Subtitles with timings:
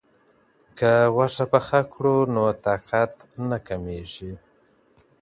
[0.77, 3.13] که غوښه پخه کړو نو طاقت
[3.49, 4.33] نه کمیږي.